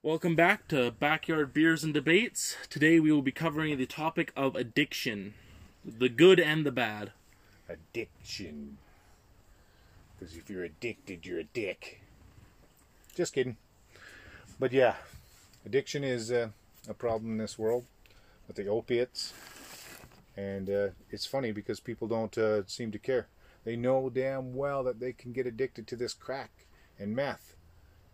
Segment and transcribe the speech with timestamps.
[0.00, 2.56] Welcome back to Backyard Beers and Debates.
[2.70, 5.34] Today we will be covering the topic of addiction
[5.84, 7.10] the good and the bad.
[7.68, 8.78] Addiction.
[10.16, 12.00] Because if you're addicted, you're a dick.
[13.16, 13.56] Just kidding.
[14.60, 14.94] But yeah,
[15.66, 16.50] addiction is uh,
[16.88, 17.86] a problem in this world
[18.46, 19.32] with the opiates.
[20.36, 23.28] And uh, it's funny because people don't uh, seem to care.
[23.64, 26.66] They know damn well that they can get addicted to this crack
[26.98, 27.54] and meth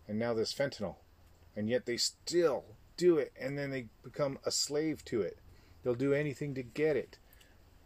[0.07, 0.95] and now this fentanyl.
[1.55, 2.63] And yet they still
[2.95, 5.37] do it and then they become a slave to it.
[5.83, 7.17] They'll do anything to get it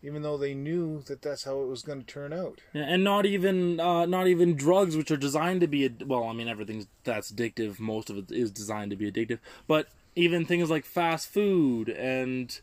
[0.05, 2.61] even though they knew that that's how it was going to turn out.
[2.75, 6.33] And not even uh, not even drugs which are designed to be ad- well i
[6.33, 7.79] mean everything that's addictive.
[7.79, 9.39] Most of it is designed to be addictive.
[9.67, 12.59] But even things like fast food and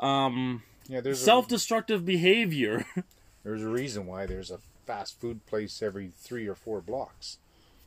[0.00, 2.84] um, yeah there's self-destructive behavior.
[3.44, 7.38] there's a reason why there's a fast food place every three or four blocks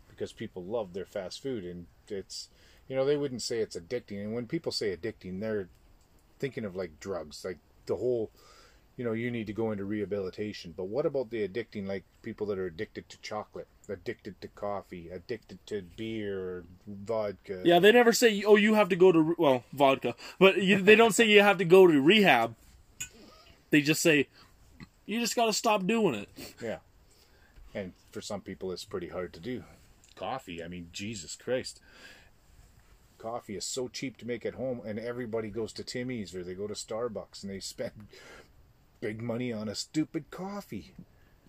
[0.08, 2.50] because people love their fast food and it's
[2.88, 5.69] you know they wouldn't say it's addicting and when people say addicting they're
[6.39, 8.30] thinking of like drugs like the whole
[8.97, 12.45] you know you need to go into rehabilitation but what about the addicting like people
[12.47, 17.61] that are addicted to chocolate addicted to coffee addicted to beer vodka?
[17.63, 20.95] Yeah they never say oh you have to go to well vodka but you, they
[20.95, 22.56] don't say you have to go to rehab
[23.70, 24.28] they just say
[25.06, 26.30] you just got to stop doing it
[26.62, 26.78] yeah
[27.73, 29.64] and for some people it's pretty hard to do
[30.20, 30.62] coffee.
[30.62, 31.80] I mean, Jesus Christ.
[33.17, 36.53] Coffee is so cheap to make at home, and everybody goes to Timmy's or they
[36.53, 37.92] go to Starbucks and they spend
[39.02, 40.94] big money on a stupid coffee.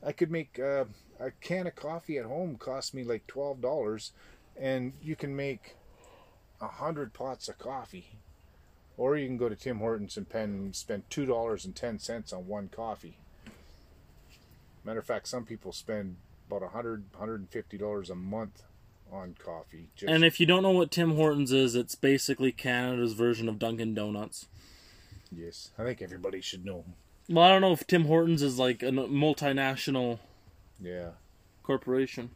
[0.04, 0.84] I could make uh,
[1.18, 4.12] a can of coffee at home cost me like twelve dollars,
[4.58, 5.76] and you can make
[6.60, 8.18] a hundred pots of coffee.
[8.96, 12.32] Or you can go to Tim Hortons and pen, spend two dollars and ten cents
[12.32, 13.16] on one coffee.
[14.84, 16.16] Matter of fact, some people spend
[16.48, 18.62] about 100 150 dollars a month
[19.12, 20.10] on coffee just...
[20.10, 23.94] and if you don't know what tim hortons is it's basically canada's version of dunkin
[23.94, 24.46] donuts.
[25.32, 26.84] Yes i think everybody should know.
[27.28, 30.18] Well i don't know if tim hortons is like a multinational
[30.80, 31.10] yeah.
[31.62, 32.30] corporation.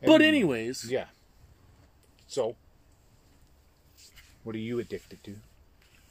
[0.00, 0.90] And, but anyways.
[0.90, 1.06] Yeah.
[2.26, 2.56] So
[4.44, 5.36] what are you addicted to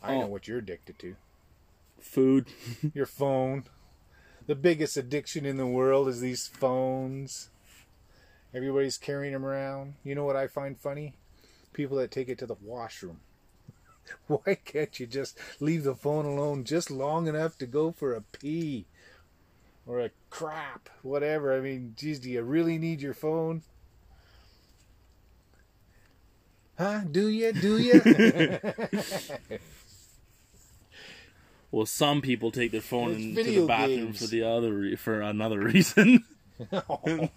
[0.02, 0.22] i oh.
[0.22, 1.16] know what you're addicted to
[2.00, 2.48] food
[2.94, 3.64] your phone
[4.46, 7.50] the biggest addiction in the world is these phones.
[8.54, 9.94] Everybody's carrying them around.
[10.04, 11.14] You know what I find funny?
[11.72, 13.22] People that take it to the washroom.
[14.28, 18.22] Why can't you just leave the phone alone just long enough to go for a
[18.22, 18.86] pee?
[19.88, 21.58] Or a crap, whatever.
[21.58, 23.64] I mean, geez, do you really need your phone?
[26.84, 27.00] Huh?
[27.10, 27.54] Do you?
[27.54, 28.02] Do you?
[31.72, 34.20] Well, some people take their phone into the bathroom games.
[34.20, 36.24] for the other re- for another reason.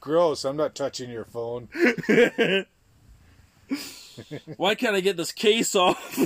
[0.00, 0.46] Gross!
[0.46, 1.68] I'm not touching your phone.
[4.56, 6.16] Why can't I get this case off?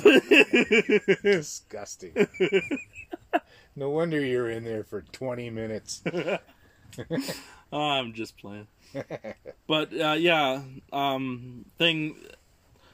[1.25, 2.13] Disgusting.
[3.75, 6.05] no wonder you're in there for 20 minutes.
[7.73, 8.67] I'm just playing.
[9.67, 12.17] But uh, yeah, um, thing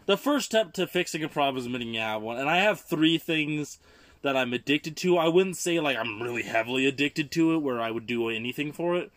[0.06, 2.38] the first step to fixing a problem is admitting you have one.
[2.38, 3.78] And I have three things
[4.22, 5.18] that I'm addicted to.
[5.18, 8.72] I wouldn't say like I'm really heavily addicted to it, where I would do anything
[8.72, 9.10] for it,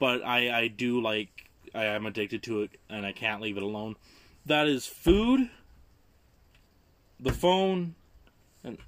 [0.00, 3.62] but I I do like I am addicted to it, and I can't leave it
[3.62, 3.96] alone.
[4.46, 5.48] That is food,
[7.20, 7.94] the phone,
[8.64, 8.78] and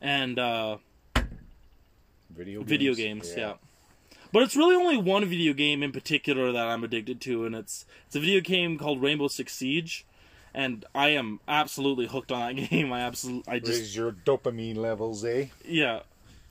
[0.00, 0.76] and uh,
[2.30, 2.68] video games?
[2.70, 3.32] video games.
[3.36, 3.48] yeah.
[3.48, 3.54] yeah.
[4.32, 7.84] But it's really only one video game in particular that I'm addicted to, and it's
[8.06, 10.06] it's a video game called Rainbow Six Siege
[10.54, 12.92] and I am absolutely hooked on that game.
[12.92, 15.46] I absolutely, I just raise your dopamine levels, eh?
[15.64, 16.00] Yeah,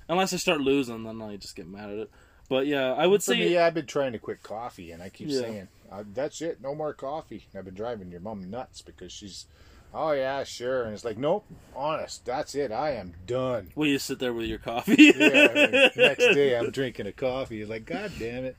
[0.10, 2.12] unless I start losing, then I just get mad at it.
[2.50, 5.10] But yeah, I would For say me, I've been trying to quit coffee, and I
[5.10, 5.40] keep yeah.
[5.40, 7.48] saying uh, that's it, no more coffee.
[7.56, 9.46] I've been driving your mom nuts because she's,
[9.94, 11.46] oh yeah, sure, and it's like, nope,
[11.76, 12.72] honest, that's it.
[12.72, 13.70] I am done.
[13.76, 15.14] Well, you sit there with your coffee.
[15.16, 17.62] yeah, I mean, next day I'm drinking a coffee.
[17.62, 18.56] It's like, god damn it.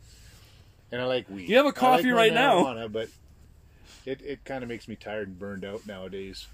[0.90, 1.48] And I like weed.
[1.48, 3.08] You have a coffee like right now, but
[4.04, 6.46] it it kind of makes me tired and burned out nowadays.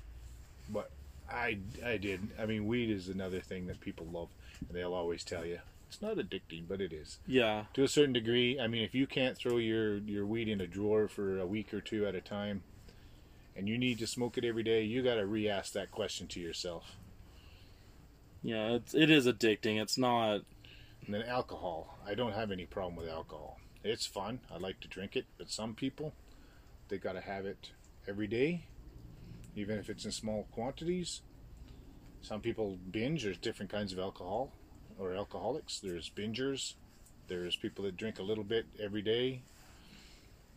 [0.69, 0.91] But
[1.31, 2.29] I I did.
[2.39, 4.29] I mean, weed is another thing that people love,
[4.61, 5.59] and they'll always tell you
[5.89, 7.19] it's not addicting, but it is.
[7.27, 7.65] Yeah.
[7.75, 8.61] To a certain degree.
[8.61, 11.73] I mean, if you can't throw your your weed in a drawer for a week
[11.73, 12.63] or two at a time,
[13.59, 16.41] and you need to smoke it every day, you got to re-ask that question to
[16.41, 16.97] yourself.
[18.43, 19.83] Yeah, it's it is addicting.
[19.83, 20.43] It's not.
[21.05, 21.99] And then alcohol.
[22.07, 23.59] I don't have any problem with alcohol.
[23.83, 24.41] It's fun.
[24.55, 26.15] I like to drink it, but some people
[26.89, 27.73] they got to have it
[28.07, 28.65] every day.
[29.57, 31.23] even if it's in small quantities.
[32.21, 33.25] Some people binge.
[33.25, 34.53] There's different kinds of alcohol
[34.99, 35.81] or alcoholics.
[35.81, 36.75] There's bingers.
[37.29, 39.43] There's people that drink a little bit every day.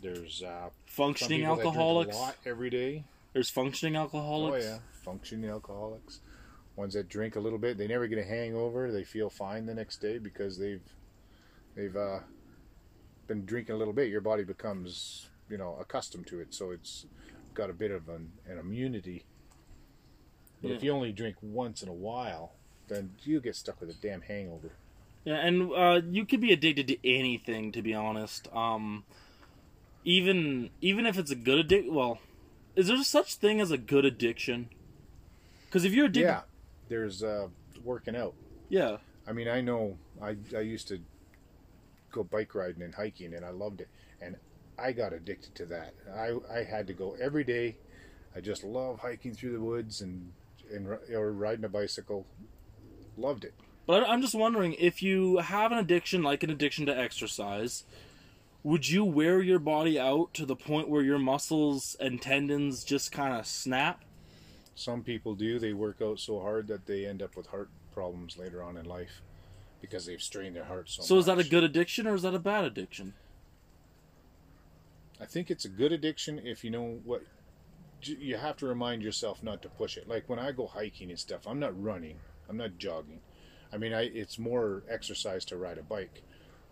[0.02, 2.16] There's uh, Functioning alcoholics.
[2.16, 3.04] a lot every day.
[3.34, 4.66] There's functioning alcoholics.
[4.66, 6.20] Oh yeah, functioning alcoholics.
[6.76, 8.92] Ones that drink a little bit, they never get a hangover.
[8.92, 10.82] They feel fine the next day because they've
[11.76, 12.20] they've uh,
[13.28, 14.10] been drinking a little bit.
[14.10, 17.06] Your body becomes you know accustomed to it, so it's
[17.54, 19.26] got a bit of an, an immunity.
[20.62, 22.52] But if you only drink once in a while,
[22.88, 24.74] then you get stuck with a damn hangover.
[25.26, 28.48] Yeah, and uh, you could be addicted to anything, to be honest.
[28.54, 29.04] Um,
[30.04, 32.20] even even if it's a good addict, well,
[32.76, 34.70] is there such thing as a good addiction?
[35.66, 36.42] Because if you're addicted, Yeah,
[36.90, 37.48] there's uh,
[37.84, 38.34] working out.
[38.70, 41.00] yeah, I mean, I know I, I used to
[42.12, 43.88] go bike riding and hiking, and I loved it.
[44.22, 44.36] And
[44.78, 45.94] I got addicted to that.
[46.14, 47.78] I, I had to go every day.
[48.36, 50.32] I just love hiking through the woods and,
[50.74, 52.26] and or riding a bicycle.
[53.18, 53.54] Loved it.
[53.86, 57.84] But I'm just wondering if you have an addiction like an addiction to exercise,
[58.64, 63.12] would you wear your body out to the point where your muscles and tendons just
[63.12, 64.04] kind of snap?
[64.76, 65.60] Some people do.
[65.60, 68.86] They work out so hard that they end up with heart problems later on in
[68.86, 69.22] life
[69.82, 71.08] because they've strained their heart so, much.
[71.08, 73.14] So is that a good addiction or is that a bad addiction?
[75.20, 77.24] I think it's a good addiction if you know what
[78.02, 80.08] you have to remind yourself not to push it.
[80.08, 82.18] Like when I go hiking and stuff, I'm not running,
[82.50, 83.20] I'm not jogging.
[83.72, 86.24] I mean, I it's more exercise to ride a bike,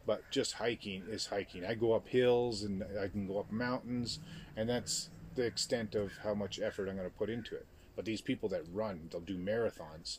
[0.09, 1.63] but just hiking is hiking.
[1.63, 4.17] I go up hills and I can go up mountains,
[4.57, 7.67] and that's the extent of how much effort I'm going to put into it.
[7.95, 10.17] But these people that run, they'll do marathons,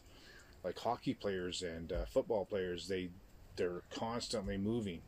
[0.62, 2.86] like hockey players and uh, football players.
[2.86, 3.10] They
[3.56, 5.00] they're constantly moving,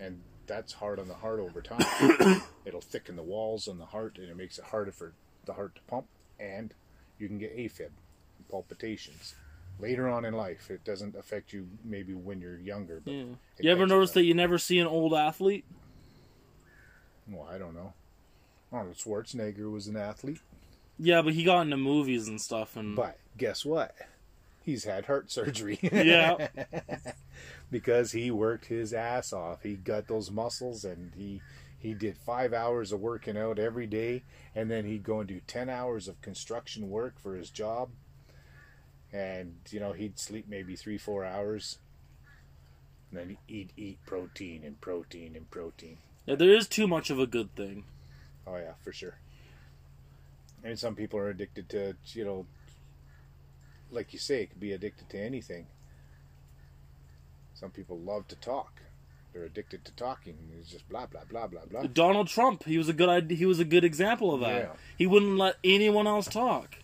[0.00, 2.42] and that's hard on the heart over time.
[2.64, 5.12] It'll thicken the walls on the heart, and it makes it harder for
[5.44, 6.06] the heart to pump,
[6.40, 6.74] and
[7.20, 7.90] you can get AFib,
[8.50, 9.36] palpitations.
[9.80, 13.00] Later on in life, it doesn't affect you maybe when you're younger.
[13.04, 13.24] But Yeah.
[13.58, 15.64] You ever notice that you never see an old athlete?
[17.28, 17.92] Well, I don't know.
[18.72, 20.40] Arnold Schwarzenegger was an athlete,
[20.98, 23.94] Yeah, but he got into movies and stuff, and but guess what?
[24.62, 25.78] He's had heart surgery.
[25.92, 26.48] yeah,
[27.70, 29.62] because he worked his ass off.
[29.62, 31.40] He got those muscles and he
[31.78, 34.22] he did five hours of working out every day
[34.54, 37.90] and then he'd go and do 10 hours of construction work for his job
[39.14, 41.78] and you know he'd sleep maybe three four hours
[43.10, 47.18] and then he'd eat protein and protein and protein yeah, there is too much of
[47.18, 47.84] a good thing.
[48.46, 49.18] oh yeah for sure
[50.64, 52.46] and some people are addicted to you know
[53.90, 55.66] like you say it could be addicted to anything
[57.54, 58.80] some people love to talk
[59.32, 62.88] they're addicted to talking it's just blah blah blah blah blah Donald Trump, he was
[62.88, 64.62] a good he was a good example of that.
[64.62, 64.72] Yeah.
[64.96, 66.76] He wouldn't let anyone else talk.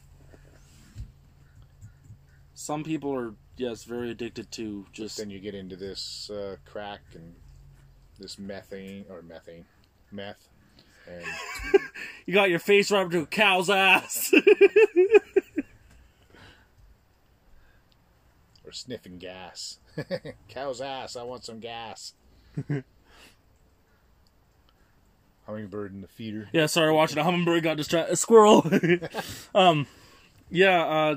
[2.61, 7.01] Some people are yes very addicted to just then you get into this uh, crack
[7.15, 7.35] and
[8.19, 9.65] this methane or methane
[10.13, 10.47] meth
[11.09, 11.25] and
[12.27, 14.35] you got your face up to a cow's ass.
[18.67, 19.79] or sniffing gas
[20.51, 22.13] cow's ass i want some gas
[25.47, 28.13] hummingbird in the feeder yeah, sorry, watching a hummingbird got distracted.
[28.13, 28.71] A squirrel.
[29.55, 29.87] um,
[30.51, 31.17] yeah, uh,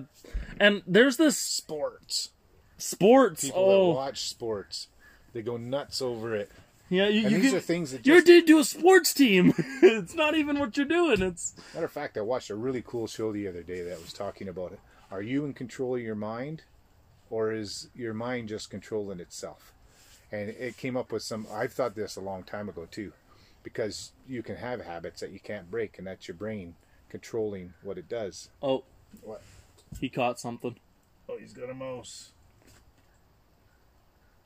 [0.60, 2.30] and there's this sports
[2.78, 3.46] sports.
[3.46, 4.88] people that oh, watch sports
[5.34, 6.52] they go nuts over it
[6.90, 9.16] yeah, you, and you these can, are things that You're just addicted to a sports
[9.16, 9.54] team.
[9.82, 11.24] it's not even what you're doing.
[11.24, 14.14] It's matter of fact i watched a really cool show the other day that was
[14.14, 14.80] talking about it
[15.10, 16.64] are you in control of your mind
[17.30, 19.74] or is your mind just controlling itself
[20.32, 23.12] and it came up with some i've thought this a long time ago too
[23.64, 26.76] because you can have habits that you can't break and that's your brain
[27.10, 28.84] controlling what it does oh,
[29.24, 29.42] What?
[30.00, 30.76] He caught something.
[31.30, 32.32] oh he's got a mouse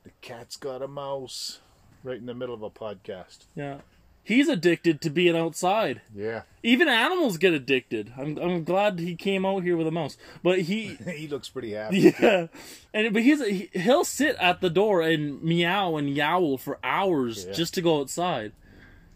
[0.04, 1.58] the cat's got a mouse
[2.02, 3.78] right in the middle of a podcast Yeah,
[4.22, 6.00] he's addicted to being outside.
[6.14, 8.12] yeah Even animals get addicted.
[8.16, 10.96] I'm I'm glad he came out here with a mouse, but he.
[11.16, 12.46] he looks pretty happy Yeah,
[12.94, 17.44] and but he's he, he'll sit at the door and meow and yowl for hours
[17.46, 17.52] Yeah.
[17.52, 18.52] just to go outside.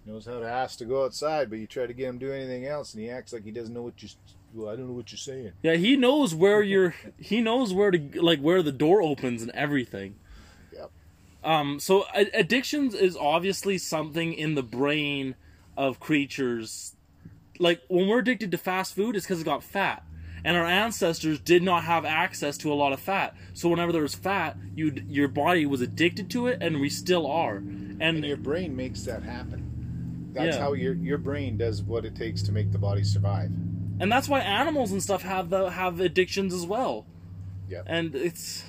[0.05, 2.33] knows how to ask to go outside but you try to get him to do
[2.33, 4.09] anything else and he acts like he doesn't know what you
[4.55, 6.95] well i don't know what you're saying Yeah, he knows where you're.
[7.19, 10.17] he knows where to like where the door opens and everything.
[10.73, 10.91] Yep.
[11.45, 11.81] Um.
[11.81, 15.35] So addictions is obviously something in the brain
[15.77, 16.95] of creatures.
[17.59, 20.05] Like when we're addicted to fast food, it's because it got fat,
[20.45, 23.35] and our ancestors did not have access to a lot of fat.
[23.55, 27.27] So whenever there was fat, you your body was addicted to it, and we still
[27.27, 27.57] are.
[27.57, 29.69] And, and your brain makes that happen
[30.35, 30.63] that's Yeah.
[30.63, 33.51] how your your brain does what it takes to make the body survive
[34.01, 37.07] and that's why animals and stuff have the have addictions as well.
[37.69, 37.83] Yeah.
[37.87, 38.65] And it's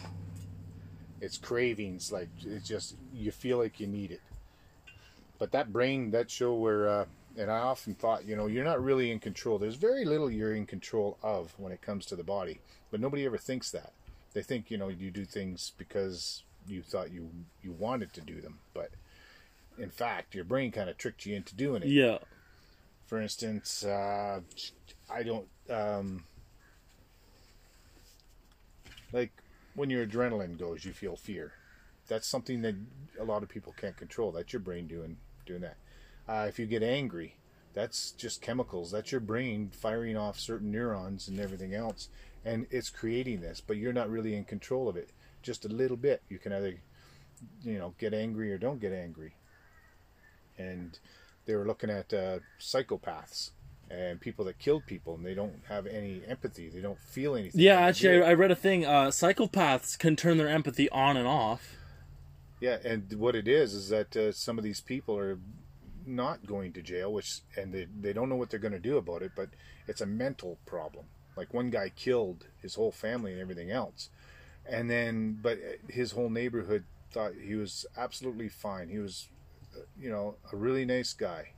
[1.23, 4.19] it's cravings like it's just you feel like you need it
[5.39, 7.05] but that brain that show where uh,
[7.37, 10.53] and i often thought you know you're not really in control there's very little you're
[10.53, 12.59] in control of when it comes to the body
[12.91, 13.93] but nobody ever thinks that
[14.33, 17.29] they think you know you do things because you thought you
[17.61, 18.89] you wanted to do them but
[19.77, 22.17] in fact your brain kind of tricked you into doing it yeah.
[23.05, 24.41] for instance uh,
[25.09, 26.23] i don't um,
[29.13, 29.31] like
[29.75, 31.53] when your adrenaline goes, you feel fear.
[32.07, 32.75] That's something that
[33.19, 34.31] a lot of people can't control.
[34.31, 35.77] That's your brain doing doing that.
[36.27, 37.35] Uh, if you get angry,
[37.73, 38.91] that's just chemicals.
[38.91, 42.09] That's your brain firing off certain neurons and everything else,
[42.43, 43.61] and it's creating this.
[43.61, 45.11] But you're not really in control of it.
[45.41, 46.21] Just a little bit.
[46.29, 46.79] You can either,
[47.63, 49.35] you know, get angry or don't get angry.
[50.57, 50.97] And
[51.45, 53.51] they were looking at uh, psychopaths
[53.93, 56.69] and people that killed people, and they don't have any empathy.
[56.69, 57.61] They don't feel anything.
[57.61, 58.31] Yeah, actually, I.
[58.31, 58.85] I read a thing.
[58.85, 61.75] Uh, psychopaths can turn their empathy on and off.
[62.59, 65.37] Yeah, and what it is is that uh, some of these people are
[66.05, 68.97] not going to jail, which and they they don't know what they're going to do
[68.97, 69.49] about it, but
[69.87, 71.05] it's a mental problem.
[71.35, 74.09] Like one guy killed his whole family and everything else,
[74.65, 75.59] and then but
[75.89, 78.89] his whole neighborhood thought he was absolutely fine.
[78.89, 79.27] He was,
[79.75, 81.53] uh, you know, a really nice guy.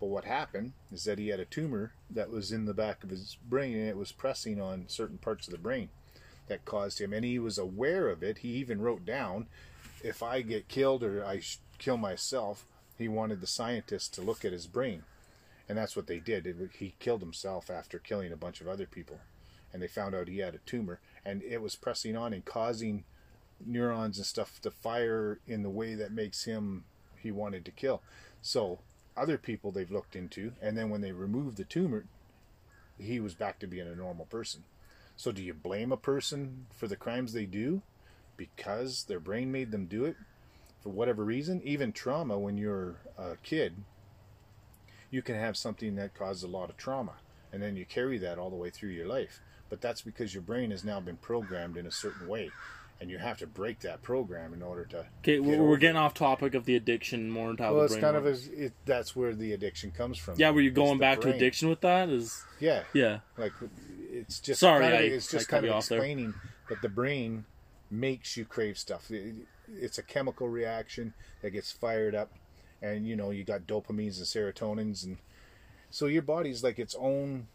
[0.00, 3.10] But what happened is that he had a tumor that was in the back of
[3.10, 5.90] his brain, and it was pressing on certain parts of the brain
[6.48, 8.38] that caused him, and he was aware of it.
[8.38, 9.46] He even wrote down
[10.02, 11.42] if I get killed or I
[11.78, 12.66] kill myself,
[12.96, 15.04] he wanted the scientists to look at his brain.
[15.68, 16.46] And that's what they did.
[16.46, 19.20] It, he killed himself after killing a bunch of other people.
[19.72, 21.00] And they found out he had a tumor.
[21.24, 23.04] And it was pressing on and causing
[23.64, 26.84] neurons and stuff to fire in the way that makes him,
[27.22, 28.02] he wanted to kill.
[28.42, 28.80] So,
[29.16, 32.04] other people they've looked into, and then when they removed the tumor,
[32.98, 34.64] he was back to being a normal person.
[35.16, 37.82] So, do you blame a person for the crimes they do?
[38.40, 40.16] because their brain made them do it
[40.82, 41.60] for whatever reason.
[41.62, 43.74] Even trauma, when you're a kid,
[45.10, 47.16] you can have something that causes a lot of trauma,
[47.52, 49.40] and then you carry that all the way through your life.
[49.68, 52.50] But that's because your brain has now been programmed in a certain way,
[53.00, 54.98] and you have to break that program in order to.
[55.20, 57.94] Okay, get we're, getting off topic of the addiction more into how Well, the it's
[57.94, 60.34] brain kind of as it, that's where the addiction comes from.
[60.38, 60.50] yeah.
[60.50, 62.08] Were you going back to addiction with that?
[62.10, 63.20] Is Yeah, yeah.
[63.38, 63.52] like
[64.12, 65.98] it's just Sorry, kind of, I- it's just cut kind of there.
[65.98, 66.34] explaining
[66.68, 67.44] that the brain
[67.90, 69.34] makes you crave stuff It-
[69.68, 72.32] it's a chemical reaction that gets fired up
[72.82, 75.18] and you know you got dopamines and serotonins and
[75.90, 77.46] so your body's like its own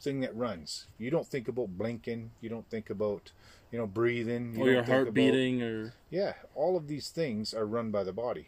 [0.00, 3.32] thing that runs you don't think about blinking you don't think about
[3.70, 7.66] you know breathing you Or your heart beating, or yeah, all of these things are
[7.66, 8.46] run by the body,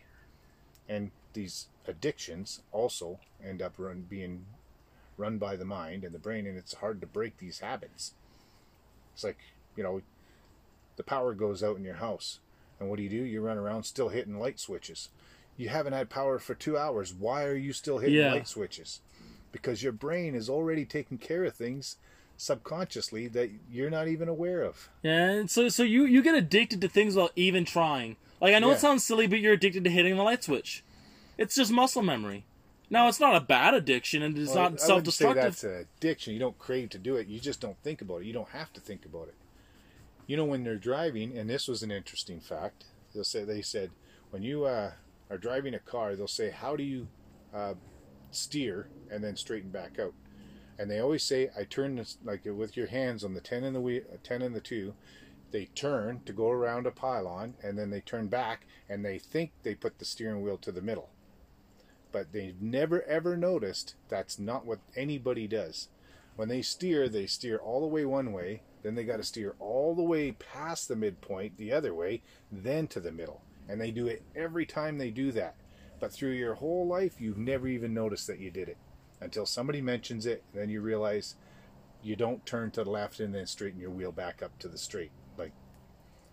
[0.89, 4.47] and these addictions also end up run being
[5.17, 8.13] run by the mind and the brain, and it's hard to break these habits.
[9.15, 9.39] It's like
[9.77, 10.03] you know,
[10.97, 12.39] the power goes out in your house,
[12.79, 13.17] and what do you do?
[13.25, 15.09] You run around still hitting light switches.
[15.57, 17.15] You haven't had power for two hours.
[17.15, 18.31] Why are you still hitting Yeah.
[18.33, 19.01] light switches?
[19.53, 21.97] Because your brain is already taking care of things
[22.37, 24.89] subconsciously that you're not even aware of.
[25.03, 25.29] yeah.
[25.31, 28.17] and So so you you get addicted to things without even trying.
[28.41, 28.75] Like I know Yeah.
[28.75, 30.85] it sounds silly, but you're addicted to hitting the light switch.
[31.39, 32.45] It's just muscle memory.
[32.91, 35.43] Now it's not a bad addiction, and it's Well, not I self-destructive.
[35.43, 36.35] that's an addiction.
[36.35, 37.27] You don't crave to do it.
[37.27, 38.27] You just don't think about it.
[38.27, 39.35] You don't have to think about it.
[40.27, 42.85] You know, when they're driving, and this was an interesting fact.
[43.15, 43.91] They'll say they said
[44.31, 44.93] when you uh,
[45.31, 47.09] are driving a car, they'll say, "How do you
[47.55, 47.75] uh,
[48.31, 50.15] steer and then straighten back out?"
[50.83, 53.77] And they always say, "I turn this like with your hands on the ten and
[53.77, 54.97] the ten and the two.
[55.53, 59.53] They turn to go around a pylon, and then they turn back, and they think
[59.63, 61.11] they put the steering wheel to the middle."
[62.11, 65.89] but they've never ever noticed that's not what anybody does.
[66.35, 69.55] When they steer, they steer all the way one way, then they got to steer
[69.61, 73.43] all the way past the midpoint the other way, then to the middle.
[73.69, 75.55] And they do it every time they do that.
[76.01, 78.77] But through your whole life, you've never even noticed that you did it
[79.23, 81.37] until somebody mentions it, and then you realize
[82.03, 84.79] you don't turn to the left and then straighten your wheel back up to the
[84.79, 85.13] straight.
[85.39, 85.53] Like,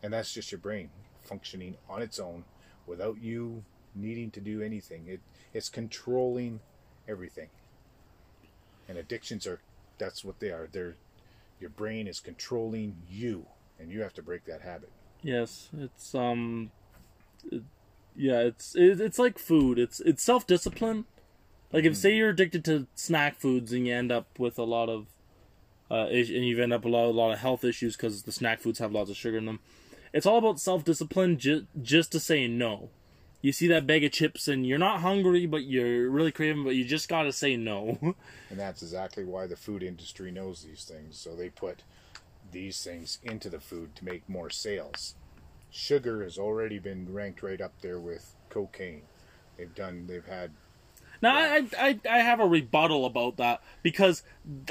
[0.01, 0.89] and that's just your brain
[1.21, 2.43] functioning on its own
[2.87, 5.05] without you needing to do anything.
[5.07, 5.21] It
[5.53, 6.59] it's controlling
[7.07, 7.49] everything.
[8.87, 9.61] And addictions are
[9.97, 10.67] that's what they are.
[10.71, 10.95] They're
[11.59, 13.45] your brain is controlling you
[13.79, 14.91] and you have to break that habit.
[15.21, 16.71] Yes, it's um,
[17.51, 17.63] it,
[18.15, 19.77] yeah, it's it, it's like food.
[19.77, 21.05] It's it's self discipline.
[21.71, 24.89] Like if say you're addicted to snack foods and you end up with a lot
[24.89, 25.07] of,
[25.91, 28.23] uh, is- and you end up with a lot, a lot of health issues because
[28.23, 29.59] the snack foods have lots of sugar in them.
[30.13, 32.89] It's all about self discipline, ju- just to say no.
[33.41, 36.75] you see that bag of chips and you're not hungry, but you're really craving, but
[36.75, 37.97] you just gotta say no.
[38.49, 41.17] And that's exactly why the food industry knows these things.
[41.17, 41.83] So they put
[42.51, 45.15] these things into the food to make more sales.
[45.71, 49.03] Sugar has already been ranked right up there with cocaine.
[49.55, 50.51] They've done, they've had,
[51.21, 54.23] Now I, I I have a rebuttal about that because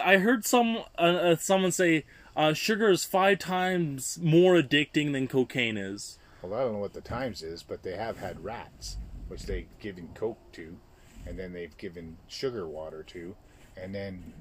[0.02, 2.04] I heard some uh, uh, someone say
[2.36, 6.18] uh, sugar is five times more addicting than cocaine is.
[6.42, 8.96] well, I don't know what the times is, but they have had rats,
[9.28, 10.78] which they've given coke to,
[11.26, 13.36] and then they've given sugar water to,
[13.76, 14.32] and then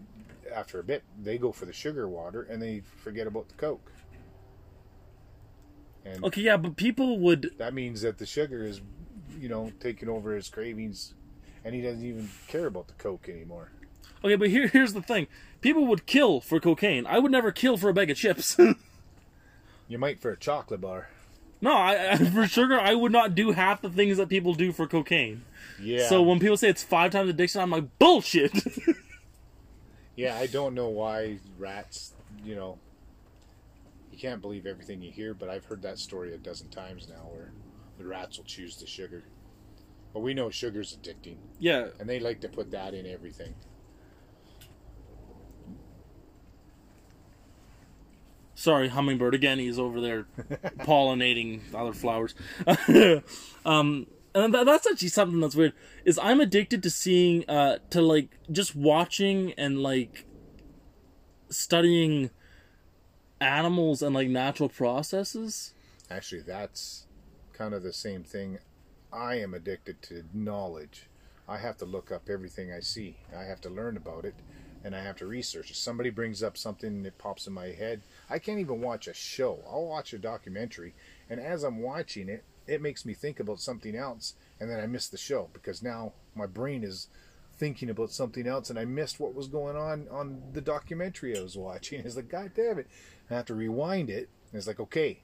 [0.54, 3.92] after a bit, they go for the sugar water and they forget about the coke.
[6.06, 8.82] And Okay, yeah, but people would that means that the sugar is,
[9.38, 11.14] you know, taking over his cravings,
[11.64, 13.72] and he doesn't even care about the coke anymore.
[14.24, 15.28] okay, but here here's the thing:
[15.62, 17.06] people would kill for cocaine.
[17.06, 18.58] I would never kill for a bag of chips.
[19.90, 21.08] You might for a chocolate bar.
[21.62, 24.74] no, I, I for sugar I would not do half the things that people do
[24.74, 25.46] for cocaine.
[25.82, 26.10] Yeah.
[26.10, 28.52] So when people say it's five times addiction, I'm like bullshit.
[30.18, 32.14] yeah, I don't know why rats.
[32.44, 32.80] You know,
[34.12, 37.30] you can't believe everything you hear, but I've heard that story a dozen times now,
[37.32, 37.52] where
[37.98, 39.24] the rats will choose the sugar.
[40.18, 43.54] But we know sugar's addicting, yeah, and they like to put that in everything.
[48.56, 49.60] Sorry, hummingbird again.
[49.60, 50.26] He's over there
[50.80, 52.34] pollinating other flowers.
[53.64, 55.74] um, and that, that's actually something that's weird.
[56.04, 60.26] Is I'm addicted to seeing, uh, to like just watching and like
[61.52, 62.32] studying
[63.40, 65.76] animals and like natural processes.
[66.10, 67.06] Actually, that's
[67.54, 68.58] kind of the same thing.
[69.18, 71.08] I am addicted to knowledge.
[71.48, 73.18] I have to look up everything I see.
[73.36, 74.36] I have to learn about it,
[74.84, 75.72] and I have to research.
[75.72, 79.16] If somebody brings up something that pops in my head, I can't even watch a
[79.16, 79.64] show.
[79.68, 80.94] I'll watch a documentary,
[81.32, 84.86] and as I'm watching it, it makes me think about something else, and then I
[84.86, 87.08] miss the show because now my brain is
[87.58, 91.42] thinking about something else, and I missed what was going on on the documentary I
[91.42, 92.02] was watching.
[92.06, 92.88] It's like, God damn it!
[93.32, 94.30] I have to rewind it.
[94.54, 95.24] It's like, okay,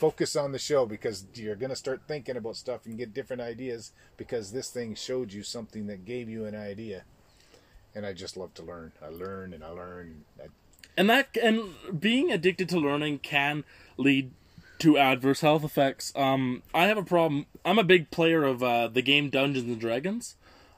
[0.00, 3.42] focus on the show because you're going to start thinking about stuff and get different
[3.42, 7.04] ideas because this thing showed you something that gave you an idea.
[7.94, 8.92] And I just love to learn.
[9.04, 10.24] I learn and I learn.
[10.42, 10.46] I,
[10.96, 13.62] And that and being addicted to learning can
[13.98, 14.30] lead
[14.78, 16.14] to adverse health effects.
[16.16, 17.44] Um, I have a problem.
[17.62, 20.36] I'm a big player of uh, the game Dungeons and Dragons.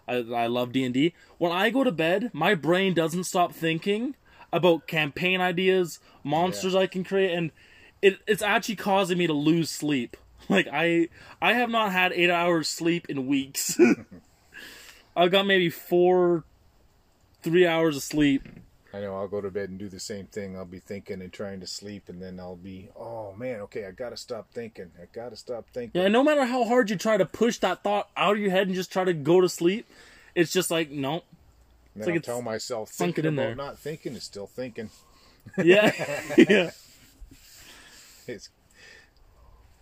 [0.08, 1.14] I, I love D and D.
[1.38, 4.16] When I go to bed, my brain doesn't stop thinking
[4.52, 7.52] about campaign ideas, monsters I can create, and
[8.02, 10.16] it, it's actually causing me to lose sleep.
[10.48, 11.08] Like I
[11.40, 13.78] I have not had eight hours sleep in weeks.
[15.16, 16.42] I've got maybe four,
[17.44, 18.48] three hours of sleep.
[18.92, 20.56] I know I'll go to bed and do the same thing.
[20.56, 23.92] I'll be thinking and trying to sleep, and then I'll be, oh man, okay, I
[23.92, 24.90] got to stop thinking.
[25.00, 26.02] I got to stop thinking.
[26.02, 28.66] Yeah, no matter how hard you try to push that thought out of your head
[28.66, 29.86] and just try to go to sleep,
[30.34, 31.22] it's just like no.
[31.94, 33.54] And then like it's tell myself, thinking about there.
[33.54, 34.90] not thinking is still thinking.
[35.62, 35.92] Yeah,
[36.36, 36.70] yeah.
[38.26, 38.50] It's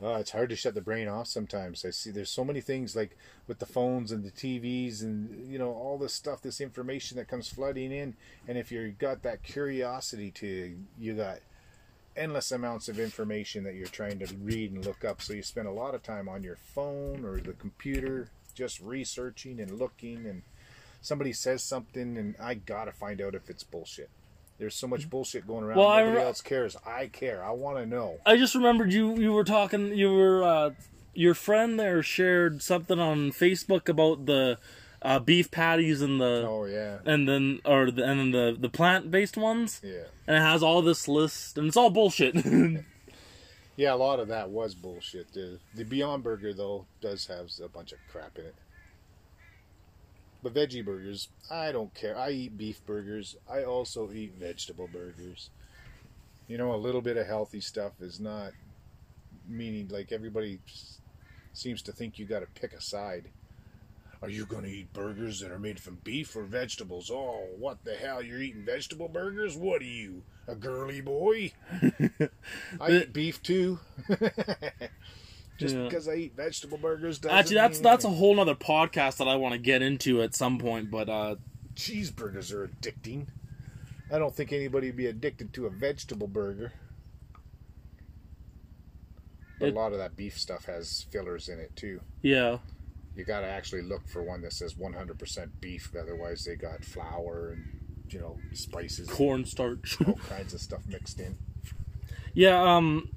[0.03, 1.85] oh, it's hard to shut the brain off sometimes.
[1.85, 5.59] I see there's so many things like with the phones and the TVs and you
[5.59, 8.15] know all this stuff, this information that comes flooding in,
[8.49, 11.41] and if you got that curiosity to, you got
[12.17, 15.23] endless amounts of information that you're trying to read and look up.
[15.23, 19.61] So you spend a lot of time on your phone or the computer just researching
[19.61, 20.43] and looking and
[21.01, 24.11] somebody says something and I gotta find out if it's bullshit.
[24.61, 25.79] There's so much bullshit going around.
[25.79, 26.77] Well, Nobody re- else cares.
[26.87, 27.43] I care.
[27.43, 28.19] I want to know.
[28.27, 29.17] I just remembered you.
[29.17, 29.95] You were talking.
[29.95, 30.71] You were uh,
[31.15, 34.59] your friend there shared something on Facebook about the
[35.01, 38.69] uh, beef patties and the Oh yeah, and then or the, and then the the
[38.69, 42.35] plant based ones, yeah, and it has all this list, and it's all bullshit.
[43.77, 43.95] yeah.
[43.95, 45.33] A lot of that was bullshit.
[45.33, 48.55] The the Beyond Burger though does have a bunch of crap in it.
[50.43, 52.17] But veggie burgers, I don't care.
[52.17, 53.37] I eat beef burgers.
[53.51, 55.51] I also eat vegetable burgers.
[56.49, 58.53] You know, a little bit of healthy stuff is not
[59.47, 60.61] meaning like everybody
[61.53, 63.29] seems to think you got to pick a side.
[64.23, 67.11] Are you going to eat burgers that are made from beef or vegetables?
[67.11, 68.23] Oh, what the hell?
[68.23, 69.57] You're eating vegetable burgers?
[69.57, 71.53] What are you, a girly boy?
[72.81, 73.79] I eat beef too.
[75.61, 75.85] Just Yeah.
[75.85, 79.29] because I eat vegetable burgers doesn't Actually, that's mean that's a whole nother podcast that
[79.29, 80.91] I want to get into at some point.
[80.91, 81.37] But uh,
[81.75, 83.27] cheeseburgers are addicting.
[84.11, 86.73] I don't think anybody would be addicted to a vegetable burger.
[89.59, 92.01] But It- a lot of that beef stuff has fillers in it too.
[92.23, 92.59] yeah,
[93.15, 95.93] You got to actually look for one that says 100% beef.
[95.95, 97.77] Otherwise, they got flour and
[98.09, 99.99] you know spices, cornstarch.
[100.07, 101.37] all kinds of stuff mixed in.
[102.35, 103.11] Yeah, um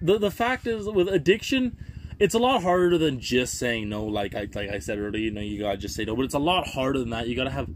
[0.00, 1.76] the the fact is with addiction,
[2.18, 4.04] it's a lot harder than just saying no.
[4.04, 6.16] Like I like I said earlier, you know, you gotta just say no.
[6.16, 7.28] But it's a lot harder than that.
[7.28, 7.68] You gotta have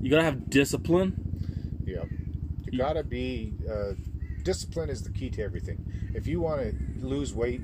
[0.00, 1.82] you gotta have discipline.
[1.84, 2.04] Yeah,
[2.70, 3.54] you gotta be.
[3.70, 3.92] Uh,
[4.42, 5.84] discipline is the key to everything.
[6.14, 7.60] If you want to lose weight,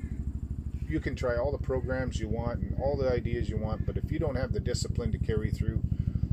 [0.87, 3.97] you can try all the programs you want and all the ideas you want, but
[3.97, 5.81] if you don't have the discipline to carry through,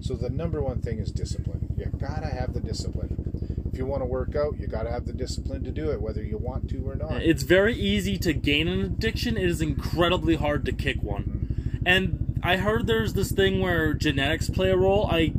[0.00, 1.74] so the number one thing is discipline.
[1.76, 3.33] You gotta have the discipline.
[3.74, 6.22] If you want to work out, you gotta have the discipline to do it, whether
[6.22, 7.20] you want to or not.
[7.24, 9.36] It's very easy to gain an addiction.
[9.36, 11.24] It is incredibly hard to kick one.
[11.24, 11.82] Mm-hmm.
[11.84, 15.08] And I heard there's this thing where genetics play a role.
[15.10, 15.32] I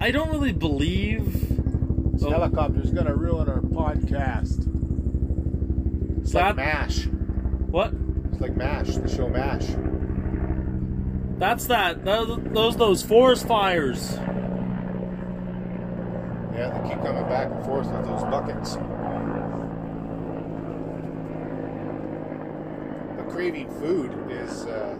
[0.00, 1.48] I don't really believe
[2.12, 2.30] This Oh.
[2.30, 4.66] helicopter's gonna ruin our podcast.
[6.22, 7.06] It's That- like MASH.
[7.70, 7.94] what.
[8.32, 9.68] It's like MASH, the show MASH.
[11.38, 12.04] That's that.
[12.04, 14.18] Those those, those forest fires.
[16.54, 18.76] Yeah, they keep coming back and forth with those buckets.
[23.16, 24.96] But craving food is uh,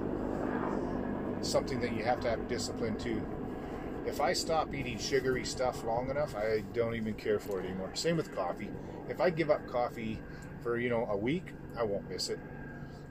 [1.43, 3.23] something that you have to have discipline to.
[4.07, 7.91] If I stop eating sugary stuff long enough, I don't even care for it anymore.
[7.95, 8.71] Same with coffee.
[9.09, 10.19] If I give up coffee
[10.63, 12.39] for you know a week, I won't miss it.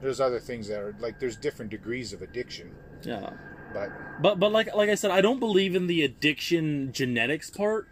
[0.01, 2.71] There's other things that are like there's different degrees of addiction,
[3.03, 3.29] Yeah.
[3.73, 3.89] but
[4.21, 7.87] But but like like I said, I don't believe in the addiction genetics part,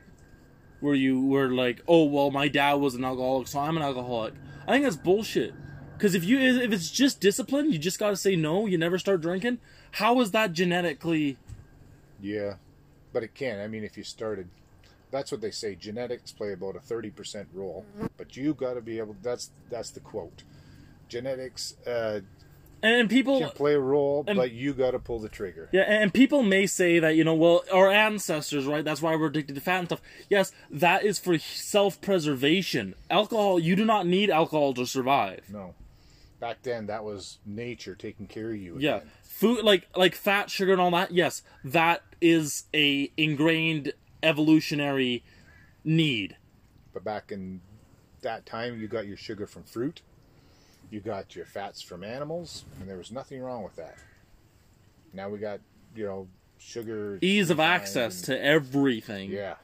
[0.80, 4.34] where you were like, oh well, my dad was an alcoholic, so I'm an alcoholic.
[4.68, 5.54] I think that's bullshit.
[5.98, 8.66] Because if you if it's just discipline, you just got to say no.
[8.66, 9.60] You never start drinking.
[9.94, 11.38] How is that genetically?
[12.22, 12.56] Yeah,
[13.12, 13.60] but it can.
[13.60, 14.48] I mean, if you started,
[15.12, 15.76] that's what they say.
[15.76, 19.18] Genetics play about a thirty percent role, but you got to be able.
[19.22, 20.44] That's that's the quote.
[21.10, 22.22] Genetics uh,
[22.82, 25.70] And people can play a role, and- but you got to pull the trigger.
[25.72, 28.84] Yeah, and people may say that, you know, well, our ancestors, right?
[28.86, 30.02] That's why we're addicted to fat and stuff.
[30.30, 32.96] Yes, that is for self preservation.
[33.10, 35.42] Alcohol, you do not need alcohol to survive.
[35.50, 35.76] No,
[36.40, 38.78] back then that was nature taking care of you.
[38.80, 39.02] Yeah.
[39.24, 45.24] Food like like fat, sugar and all that, yes, that is a ingrained evolutionary
[45.84, 46.36] need.
[46.94, 47.62] But back in
[48.22, 50.02] that time, you got your sugar from fruit,
[50.90, 53.96] you got your fats from animals, and there was nothing wrong with that.
[55.14, 55.60] Now we got
[55.96, 59.32] you know sugar, Ease of access and- to everything.
[59.32, 59.56] Yeah.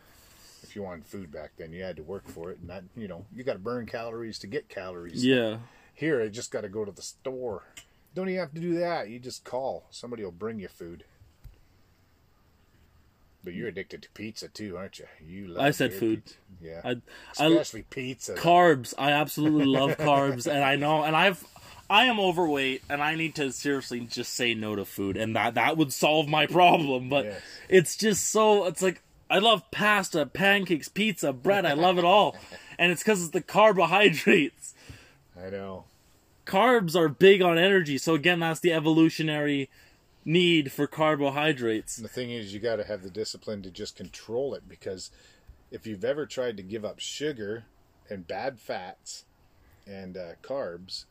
[0.63, 3.07] If you wanted food back then, you had to work for it, and that you
[3.07, 5.23] know you got to burn calories to get calories.
[5.23, 5.57] Yeah.
[5.93, 7.63] Here, I just got to go to the store.
[8.13, 9.09] Don't even have to do that.
[9.09, 9.85] You just call.
[9.91, 11.05] Somebody will bring you food.
[13.45, 15.05] But you're addicted to pizza too, aren't you?
[15.25, 16.23] You love I said food.
[16.25, 16.37] pizza.
[16.61, 16.81] Yeah.
[16.83, 16.89] I
[17.39, 18.33] I Especially pizza.
[18.35, 18.93] carbs.
[18.97, 21.45] I absolutely love carbs, and I know, and I've,
[21.89, 25.53] I am overweight, and I need to seriously just say no to food, and that
[25.53, 27.07] that would solve my problem.
[27.09, 27.41] But Yes.
[27.69, 28.65] it's just so.
[28.65, 31.65] It's like I love pasta, pancakes, pizza, bread.
[31.65, 32.35] I love it all,
[32.79, 34.73] and it's because it's the carbohydrates.
[35.39, 35.85] I know.
[36.45, 39.69] Carbs are big on energy, so again, that's the evolutionary
[40.25, 41.97] need for carbohydrates.
[41.97, 45.11] And the thing is, you got to have the discipline to just control it because
[45.71, 47.65] if you've ever tried to give up sugar
[48.09, 49.25] and bad fats
[49.87, 51.05] and uh, carbs,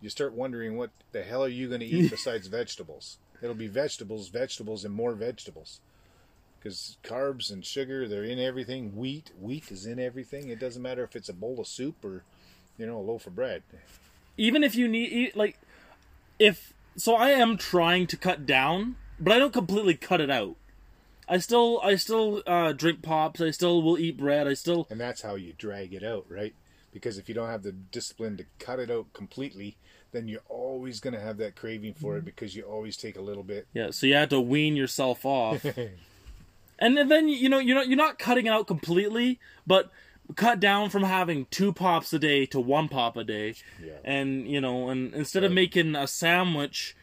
[0.00, 3.18] you start wondering what the hell are you going to eat besides vegetables?
[3.40, 5.80] It'll be vegetables, vegetables, and more vegetables.
[6.58, 8.94] Because carbs and sugar, they're in everything.
[8.94, 10.50] Wheat, wheat is in everything.
[10.50, 12.22] It doesn't matter if it's a bowl of soup or,
[12.76, 13.62] you know, a loaf of bread.
[14.36, 15.58] even if you need like
[16.38, 20.56] if so i am trying to cut down but i don't completely cut it out.
[21.28, 23.40] I still i still uh drink pops.
[23.40, 24.48] I still will eat bread.
[24.48, 26.54] I still And that's how you drag it out, right?
[26.92, 29.76] Because if you don't have the discipline to cut it out completely,
[30.10, 33.20] then you're always going to have that craving for it because you always take a
[33.20, 33.68] little bit.
[33.72, 35.64] yeah so you have to wean yourself off.
[36.82, 39.90] And then you know you're not you're not cutting it out completely but
[40.36, 43.92] cut down from having two pops a day to one pop a day Yeah.
[44.04, 46.96] and you know and instead of making a sandwich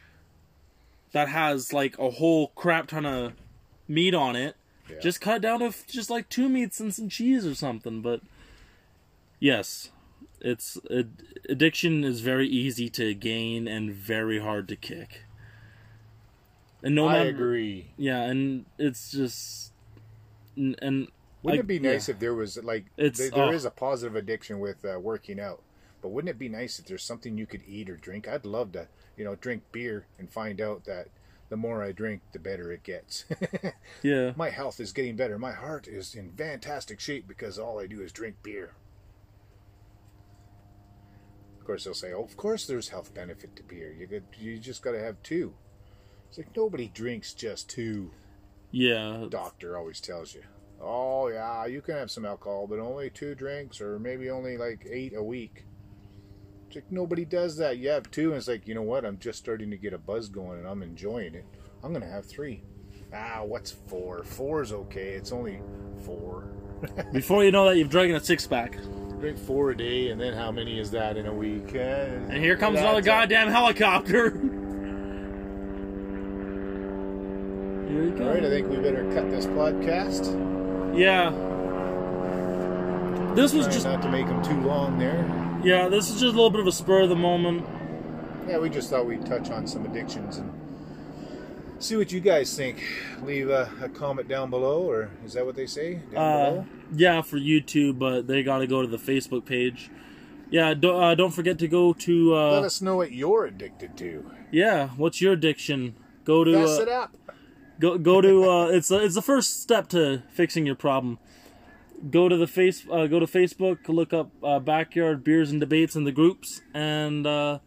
[1.12, 3.32] that has like a whole crap ton of
[3.86, 4.56] meat on it
[4.90, 5.00] Yeah.
[5.00, 8.20] just cut down to just like two meats and some cheese or something but
[9.40, 9.90] yes
[10.40, 15.22] it's ad- addiction is very easy to gain and very hard to kick
[16.82, 17.90] and no I matter agree.
[17.96, 19.72] yeah and it's just
[20.56, 21.08] and
[21.50, 21.92] Wouldn't it be yeah.
[21.92, 25.38] nice if there was like It's- there- there is a positive addiction with uh, working
[25.40, 25.62] out,
[26.02, 28.26] but wouldn't it be nice if there's something you could eat or drink?
[28.28, 31.08] I'd love to, you know, drink beer and find out that
[31.48, 33.24] the more I drink, the better it gets.
[34.02, 35.38] yeah My health is getting better.
[35.38, 38.72] My heart is in fantastic shape because all I do is drink beer.
[41.58, 43.92] Of course, they'll say, "Oh, of course, there's health benefit to beer.
[43.92, 45.54] You got, you just got to have two.
[46.28, 48.10] It's like nobody drinks just two.
[48.70, 50.42] yeah Doctor always tells you,
[50.80, 54.86] "Oh yeah, you can have some alcohol, but only two drinks, or maybe only like
[54.90, 55.64] eight a week."
[56.68, 57.78] It's like nobody does that.
[57.78, 59.04] You have two, and it's like, you know what?
[59.04, 61.46] I'm just starting to get a buzz going and I'm enjoying it.
[61.82, 62.62] I'm gonna have three.
[63.14, 64.22] Ah, what's four?
[64.24, 65.14] Four's okay.
[65.14, 65.62] It's only
[66.04, 66.50] four.
[67.12, 68.76] Before you know that, you've drank a six pack.
[69.18, 71.74] Drink four a day, and then how many is that in a week?
[71.74, 74.30] Uh, And here comes another goddamn helicopter.
[77.88, 80.57] Here we All right, I think we better cut this podcast.
[80.94, 81.30] Yeah.
[83.34, 85.24] This was just not to make them too long there.
[85.62, 85.88] yeah.
[85.88, 87.64] This is just a little bit of a spur of the moment.
[88.48, 90.50] Yeah, we just thought we'd touch on some addictions and
[91.78, 92.82] see what you guys think.
[93.22, 96.00] Leave a, a comment down below, or is that what they say?
[96.12, 96.64] Down Uh,
[96.96, 99.90] yeah, for YouTube, but they got to go to the Facebook page.
[100.50, 102.32] Yeah, don't, uh, don't forget to go to.
[102.34, 104.24] Let Uh, us know what you're addicted to.
[104.50, 105.94] yeah, what's your addiction?
[106.24, 106.54] Go to.
[106.54, 107.14] Pass uh, it up.
[107.80, 111.18] Go go to uh, it's it's the first step to fixing your problem.
[112.10, 115.96] Go to the face uh, go to Facebook, look up uh, backyard beers and debates
[115.96, 117.58] in the groups, and uh,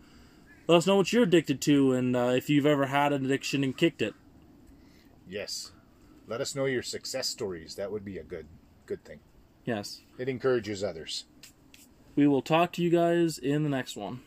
[0.67, 3.63] let us know what you're addicted to, and uh, if you've ever had an addiction
[3.63, 4.13] and kicked it.
[5.27, 5.71] Yes.
[6.27, 7.75] Let us know your success stories.
[7.75, 8.47] That would be a good
[8.85, 9.19] good thing.
[9.65, 11.25] Yes, It encourages others.
[12.15, 14.21] we will talk to you guys in the next one.